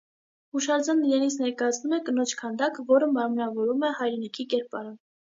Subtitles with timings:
[0.55, 4.95] Հուշարձանն իրենից ներկայացնում է կնոջ քանդակ, որը մարմնավորում է հայրենիքի կերպարը։